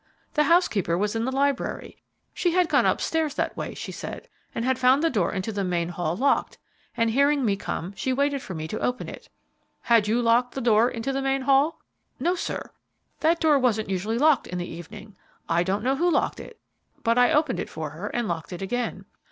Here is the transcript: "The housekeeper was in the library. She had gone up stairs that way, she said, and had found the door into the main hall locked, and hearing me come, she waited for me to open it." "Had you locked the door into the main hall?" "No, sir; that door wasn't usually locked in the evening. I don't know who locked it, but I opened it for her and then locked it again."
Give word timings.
"The 0.33 0.45
housekeeper 0.45 0.97
was 0.97 1.15
in 1.15 1.25
the 1.25 1.31
library. 1.31 2.01
She 2.33 2.53
had 2.53 2.67
gone 2.69 2.87
up 2.87 2.99
stairs 2.99 3.35
that 3.35 3.55
way, 3.55 3.75
she 3.75 3.91
said, 3.91 4.27
and 4.55 4.65
had 4.65 4.79
found 4.79 5.03
the 5.03 5.11
door 5.11 5.31
into 5.31 5.51
the 5.51 5.63
main 5.63 5.89
hall 5.89 6.15
locked, 6.15 6.57
and 6.97 7.11
hearing 7.11 7.45
me 7.45 7.55
come, 7.55 7.93
she 7.95 8.11
waited 8.11 8.41
for 8.41 8.55
me 8.55 8.67
to 8.69 8.79
open 8.79 9.07
it." 9.07 9.29
"Had 9.81 10.07
you 10.07 10.19
locked 10.19 10.55
the 10.55 10.59
door 10.59 10.89
into 10.89 11.13
the 11.13 11.21
main 11.21 11.43
hall?" 11.43 11.81
"No, 12.19 12.33
sir; 12.33 12.71
that 13.19 13.39
door 13.39 13.59
wasn't 13.59 13.91
usually 13.91 14.17
locked 14.17 14.47
in 14.47 14.57
the 14.57 14.65
evening. 14.67 15.15
I 15.47 15.61
don't 15.61 15.83
know 15.83 15.95
who 15.97 16.09
locked 16.09 16.39
it, 16.39 16.59
but 17.03 17.19
I 17.19 17.31
opened 17.31 17.59
it 17.59 17.69
for 17.69 17.91
her 17.91 18.07
and 18.07 18.21
then 18.23 18.27
locked 18.27 18.51
it 18.51 18.63
again." 18.63 19.05